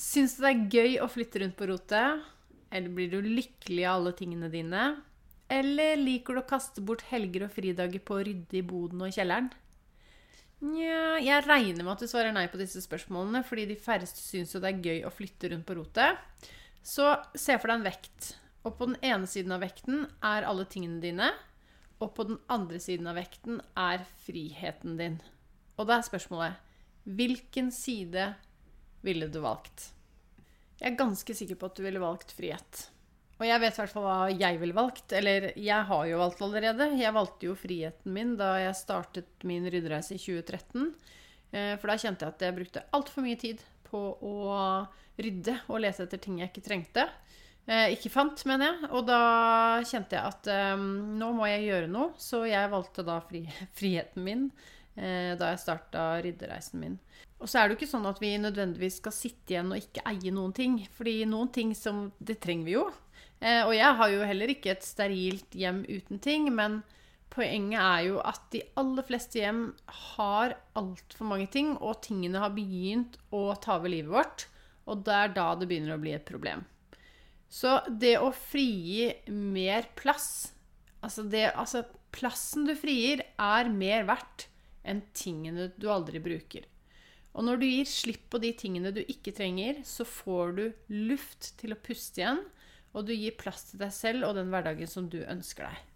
[0.00, 2.22] Syns du det er gøy å flytte rundt på rotet?
[2.72, 4.84] Eller blir du lykkelig av alle tingene dine?
[5.50, 9.10] Eller liker du å kaste bort helger og fridager på å rydde i boden og
[9.10, 9.50] i kjelleren?
[10.60, 14.54] Nja, jeg regner med at du svarer nei på disse spørsmålene, fordi de færreste syns
[14.54, 16.20] jo det er gøy å flytte rundt på rotet.
[16.84, 18.34] Så se for deg en vekt.
[18.64, 21.32] Og på den ene siden av vekten er alle tingene dine.
[22.00, 25.20] Og på den andre siden av vekten er friheten din.
[25.76, 26.68] Og da er spørsmålet
[27.08, 28.30] hvilken side
[29.06, 29.90] ville du valgt?
[30.80, 32.86] Jeg er ganske sikker på at du ville valgt frihet.
[33.40, 35.14] Og jeg vet i hvert fall hva jeg ville valgt.
[35.16, 36.90] Eller jeg har jo valgt allerede.
[37.00, 40.90] Jeg valgte jo friheten min da jeg startet min ryddereise i 2013.
[41.50, 44.34] Eh, for da kjente jeg at jeg brukte altfor mye tid på å
[45.20, 47.06] rydde og lete etter ting jeg ikke trengte.
[47.64, 48.90] Eh, ikke fant, mener jeg.
[48.92, 49.22] Og da
[49.88, 52.12] kjente jeg at um, nå må jeg gjøre noe.
[52.20, 53.44] Så jeg valgte da fri,
[53.78, 54.50] friheten min
[55.00, 56.98] da jeg starta ryddereisen min.
[57.40, 60.04] Og så er det jo ikke sånn at vi nødvendigvis skal sitte igjen og ikke
[60.10, 60.76] eie noen ting.
[60.96, 62.86] Fordi noen ting som Det trenger vi jo.
[63.40, 66.50] Eh, og jeg har jo heller ikke et sterilt hjem uten ting.
[66.52, 66.82] Men
[67.32, 69.62] poenget er jo at de aller fleste hjem
[70.16, 74.46] har altfor mange ting, og tingene har begynt å ta over livet vårt.
[74.90, 76.66] Og det er da det begynner å bli et problem.
[77.50, 80.52] Så det å frigi mer plass
[81.00, 81.80] Altså, det, altså
[82.12, 84.49] plassen du frier, er mer verdt
[84.82, 86.66] enn tingene du aldri bruker.
[87.36, 90.64] Og når du gir slipp på de tingene du ikke trenger, så får du
[91.10, 92.42] luft til å puste igjen,
[92.90, 95.86] og du gir plass til deg selv og den hverdagen som du ønsker deg.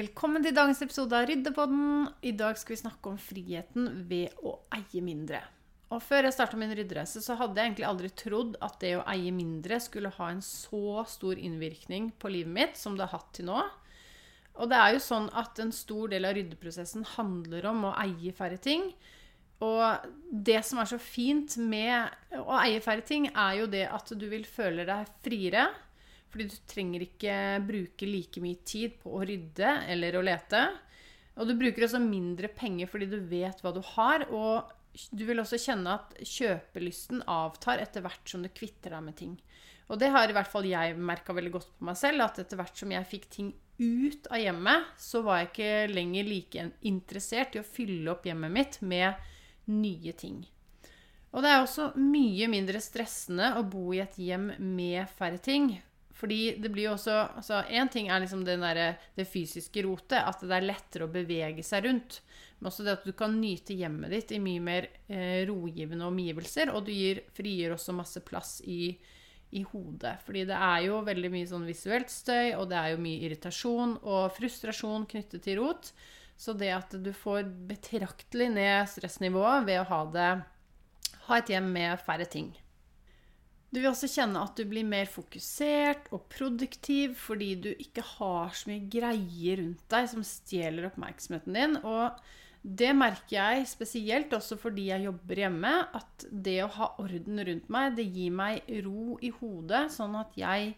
[0.00, 2.06] Velkommen til dagens episode av Ryddepodden.
[2.22, 5.42] I dag skal vi snakke om friheten ved å eie mindre.
[5.90, 9.06] Og Før jeg starta min ryddereise, så hadde jeg egentlig aldri trodd at det å
[9.10, 13.32] eie mindre skulle ha en så stor innvirkning på livet mitt som det har hatt
[13.34, 13.64] til nå.
[14.58, 18.32] Og det er jo sånn at en stor del av ryddeprosessen handler om å eie
[18.36, 18.90] færre ting.
[19.64, 24.12] Og det som er så fint med å eie færre ting, er jo det at
[24.16, 25.68] du vil føle deg friere.
[26.30, 30.62] Fordi du trenger ikke bruke like mye tid på å rydde eller å lete.
[31.40, 34.26] Og du bruker også mindre penger fordi du vet hva du har.
[34.30, 34.70] Og
[35.12, 39.34] du vil også kjenne at kjøpelysten avtar etter hvert som du kvitter deg med ting.
[39.90, 42.24] Og det har i hvert fall jeg merka veldig godt på meg selv.
[42.24, 43.50] At etter hvert som jeg fikk ting
[43.80, 48.52] ut av hjemmet, så var jeg ikke lenger like interessert i å fylle opp hjemmet
[48.52, 49.30] mitt med
[49.72, 50.42] nye ting.
[51.30, 55.72] Og det er også mye mindre stressende å bo i et hjem med færre ting.
[56.20, 60.42] Fordi det blir jo også altså Én ting er liksom der, det fysiske rotet, at
[60.42, 62.20] det er lettere å bevege seg rundt.
[62.58, 66.74] Men også det at du kan nyte hjemmet ditt i mye mer eh, rogivende omgivelser.
[66.74, 68.92] Og du gir, frigjør også masse plass i,
[69.50, 70.16] i hodet.
[70.26, 73.98] Fordi det er jo veldig mye sånn visuelt støy, og det er jo mye irritasjon
[74.00, 75.92] og frustrasjon knyttet til rot.
[76.40, 80.30] Så det at du får betraktelig ned stressnivået ved å ha, det,
[81.26, 82.52] ha et hjem med færre ting.
[83.70, 88.50] Du vil også kjenne at du blir mer fokusert og produktiv fordi du ikke har
[88.56, 91.76] så mye greier rundt deg som stjeler oppmerksomheten din.
[91.86, 92.18] Og
[92.60, 97.70] det merker jeg spesielt også fordi jeg jobber hjemme, at det å ha orden rundt
[97.72, 100.74] meg, det gir meg ro i hodet, sånn at jeg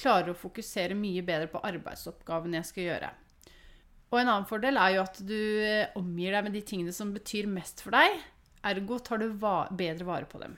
[0.00, 3.10] klarer å fokusere mye bedre på arbeidsoppgavene jeg skal gjøre.
[4.12, 7.12] Og en annen fordel er jo at du eh, omgir deg med de tingene som
[7.12, 8.20] betyr mest for deg.
[8.66, 10.56] Ergo tar du bedre vare på dem.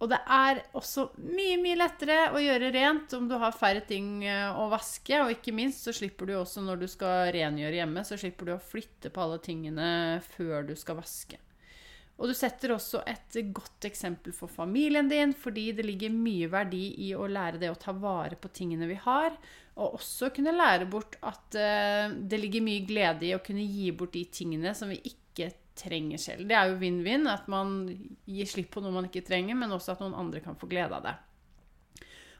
[0.00, 4.22] Og det er også mye, mye lettere å gjøre rent om du har færre ting
[4.24, 5.18] eh, å vaske.
[5.20, 8.54] Og ikke minst så slipper du også når du skal rengjøre hjemme, så slipper du
[8.56, 9.90] å flytte på alle tingene
[10.32, 11.40] før du skal vaske.
[12.20, 16.82] Og du setter også et godt eksempel for familien din, fordi det ligger mye verdi
[17.06, 19.32] i å lære det å ta vare på tingene vi har,
[19.80, 23.88] og også kunne lære bort at uh, det ligger mye glede i å kunne gi
[23.96, 25.48] bort de tingene som vi ikke
[25.80, 26.46] trenger selv.
[26.48, 27.82] Det er jo vinn-vinn at man
[28.28, 30.96] gir slipp på noe man ikke trenger, men også at noen andre kan få glede
[30.96, 31.16] av det.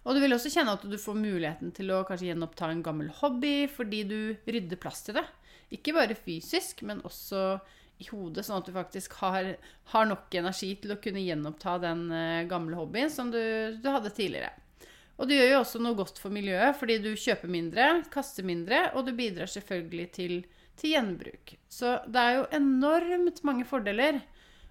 [0.05, 3.11] Og du vil også kjenne at du får muligheten til å kanskje gjenoppta en gammel
[3.21, 5.27] hobby fordi du rydder plass til det.
[5.77, 7.59] Ikke bare fysisk, men også
[8.01, 9.53] i hodet, sånn at du faktisk har,
[9.93, 13.41] har nok energi til å kunne gjenoppta den uh, gamle hobbyen som du,
[13.77, 14.55] du hadde tidligere.
[15.21, 18.87] Og du gjør jo også noe godt for miljøet, fordi du kjøper mindre, kaster mindre,
[18.97, 20.39] og du bidrar selvfølgelig til,
[20.81, 21.55] til gjenbruk.
[21.71, 24.21] Så det er jo enormt mange fordeler.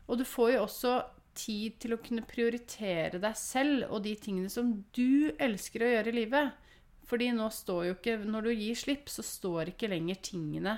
[0.09, 0.95] Og du får jo også
[1.38, 6.11] tid til å kunne prioritere deg selv og de tingene som du elsker å gjøre
[6.11, 6.69] i livet.
[7.09, 10.77] Fordi nå står jo ikke Når du gir slipp, så står ikke lenger tingene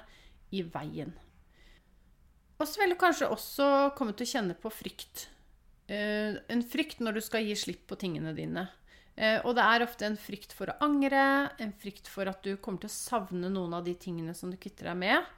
[0.51, 1.13] i veien.
[2.61, 3.67] Og så vil du kanskje også
[3.97, 5.25] komme til å kjenne på frykt.
[5.89, 8.67] Uh, en frykt når du skal gi slipp på tingene dine.
[9.19, 12.55] Eh, og det er ofte en frykt for å angre, en frykt for at du
[12.57, 15.31] kommer til å savne noen av de tingene som du kvitter deg med.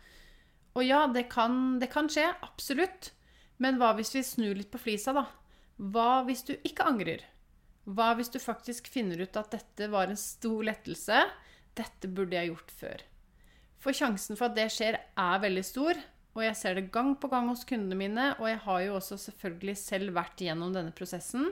[0.77, 3.11] Og ja, det kan, det kan skje, absolutt.
[3.61, 5.27] Men hva hvis vi snur litt på flisa, da?
[5.77, 7.25] Hva hvis du ikke angrer?
[7.83, 11.25] Hva hvis du faktisk finner ut at dette var en stor lettelse?
[11.77, 13.03] Dette burde jeg gjort før.
[13.83, 15.99] For sjansen for at det skjer, er veldig stor.
[16.33, 19.19] Og jeg ser det gang på gang hos kundene mine, og jeg har jo også
[19.27, 21.51] selvfølgelig selv vært gjennom denne prosessen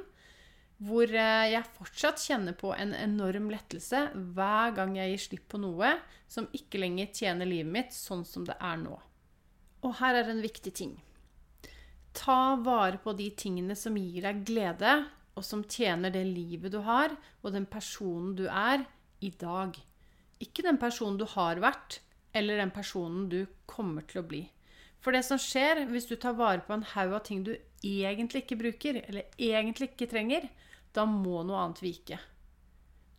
[0.82, 5.62] hvor eh, jeg fortsatt kjenner på en enorm lettelse hver gang jeg gir slipp på
[5.62, 5.94] noe
[6.32, 8.98] som ikke lenger tjener livet mitt sånn som det er nå.
[9.86, 10.96] Og her er en viktig ting.
[12.18, 14.96] Ta vare på de tingene som gir deg glede,
[15.38, 18.84] og som tjener det livet du har, og den personen du er,
[19.22, 19.76] i dag.
[20.42, 22.00] Ikke den personen du har vært,
[22.34, 24.42] eller den personen du kommer til å bli.
[25.02, 27.54] For det som skjer hvis du tar vare på en haug av ting du
[27.86, 30.50] egentlig ikke bruker, eller egentlig ikke trenger,
[30.96, 32.20] da må noe annet vike.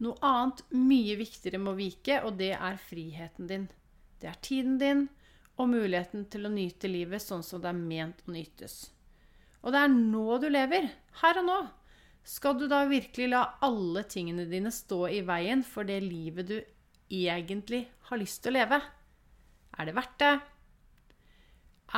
[0.02, 3.68] Noe annet mye viktigere må vike, og det er friheten din.
[4.20, 5.06] Det er tiden din
[5.60, 8.76] og muligheten til å nyte livet sånn som det er ment å nytes.
[9.62, 10.88] Og det er nå du lever.
[11.20, 11.58] Her og nå.
[12.26, 16.56] Skal du da virkelig la alle tingene dine stå i veien for det livet du
[17.12, 18.78] egentlig har lyst til å leve?
[19.78, 20.34] Er det verdt det?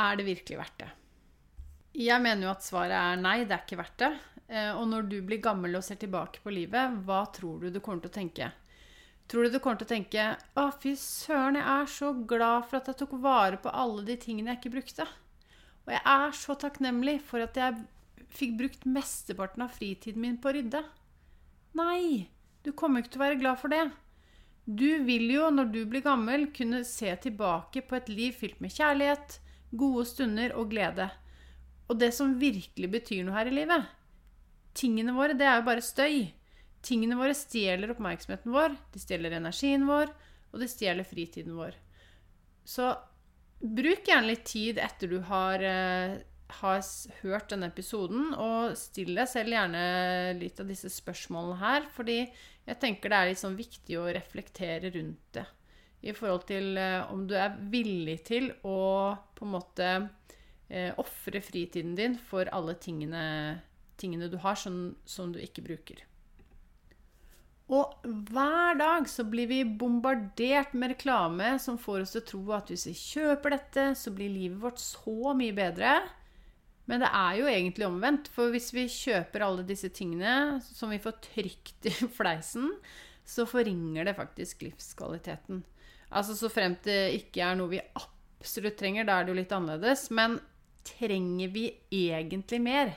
[0.01, 0.91] Er det virkelig verdt det?
[2.05, 4.13] Jeg mener jo at svaret er nei, det er ikke verdt det.
[4.49, 7.81] Eh, og når du blir gammel og ser tilbake på livet, hva tror du du
[7.81, 8.51] kommer til å tenke?
[9.29, 12.77] Tror du du kommer til å tenke 'Å, fy søren, jeg er så glad for
[12.77, 15.09] at jeg tok vare på alle de tingene jeg ikke brukte'.
[15.87, 17.87] Og jeg er så takknemlig for at jeg
[18.29, 20.85] fikk brukt mesteparten av fritiden min på å rydde.
[21.75, 22.29] Nei,
[22.65, 23.91] du kommer ikke til å være glad for det.
[24.65, 28.73] Du vil jo, når du blir gammel, kunne se tilbake på et liv fylt med
[28.73, 29.39] kjærlighet,
[29.77, 31.11] gode stunder og glede.
[31.89, 33.85] Og det som virkelig betyr noe her i livet,
[34.77, 36.29] tingene våre, det er jo bare støy.
[36.85, 40.13] Tingene våre stjeler oppmerksomheten vår, de stjeler energien vår,
[40.53, 41.77] og de stjeler fritiden vår.
[42.69, 42.91] Så
[43.61, 46.19] bruk gjerne litt tid etter du har, eh,
[46.61, 46.81] har
[47.23, 52.19] hørt denne episoden, og still deg selv gjerne litt av disse spørsmålene her, fordi
[52.65, 55.47] jeg tenker det er litt sånn viktig å reflektere rundt det.
[56.05, 59.89] I forhold til eh, om du er villig til å på en måte
[60.69, 63.23] eh, ofre fritiden din for alle tingene
[64.01, 66.03] tingene du har som, som du ikke bruker.
[67.73, 72.43] Og hver dag så blir vi bombardert med reklame som får oss til å tro
[72.59, 75.97] at hvis vi kjøper dette, så blir livet vårt så mye bedre.
[76.85, 78.29] Men det er jo egentlig omvendt.
[78.35, 82.69] For hvis vi kjøper alle disse tingene som vi får trygt i fleisen,
[83.25, 85.65] så forringer det faktisk livskvaliteten.
[86.15, 89.57] Altså så fremt det ikke er noe vi absolutt trenger, da er det jo litt
[89.57, 90.11] annerledes.
[90.13, 90.37] Men
[90.85, 92.93] trenger vi egentlig mer?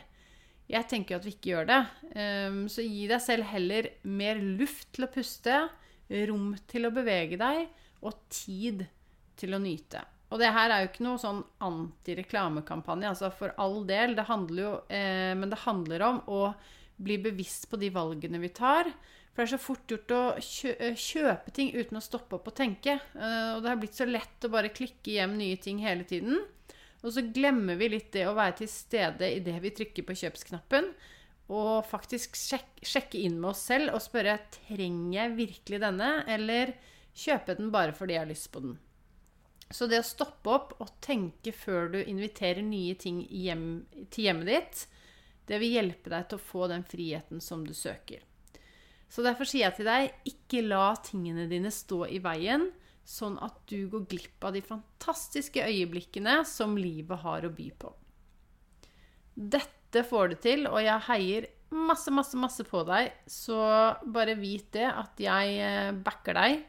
[0.68, 1.80] Jeg tenker jo at vi ikke gjør det.
[2.20, 5.62] Ehm, så gi deg selv heller mer luft til å puste,
[6.28, 7.68] rom til å bevege deg,
[8.04, 8.86] og tid
[9.40, 10.04] til å nyte.
[10.28, 14.16] Og det her er jo ikke noe sånn antireklamekampanje, altså for all del.
[14.18, 16.42] Det handler jo eh, Men det handler om å
[16.98, 18.90] bli bevisst på de valgene vi tar.
[19.32, 22.98] For det er så fort gjort å kjøpe ting uten å stoppe opp og tenke.
[22.98, 26.42] Eh, og det har blitt så lett å bare klikke hjem nye ting hele tiden.
[27.08, 30.16] Og så glemmer vi litt det å være til stede i det vi trykker på
[30.22, 30.90] kjøpsknappen.
[31.56, 36.74] Og faktisk sjek sjekke inn med oss selv og spørre trenger jeg virkelig denne, eller
[37.18, 38.76] kjøpe den bare fordi jeg har lyst på den.
[39.72, 44.52] Så det å stoppe opp og tenke før du inviterer nye ting hjem, til hjemmet
[44.52, 44.86] ditt,
[45.48, 48.20] Det vil hjelpe deg til å få den friheten som du søker.
[49.08, 52.66] Så derfor sier jeg til deg, ikke la tingene dine stå i veien,
[53.08, 57.94] sånn at du går glipp av de fantastiske øyeblikkene som livet har å by på.
[59.38, 63.14] Dette får du til, og jeg heier masse, masse, masse på deg.
[63.30, 63.60] Så
[64.04, 66.60] bare vit det, at jeg eh, backer deg,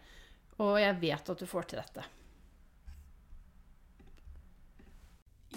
[0.63, 2.07] og jeg vet at du får til dette.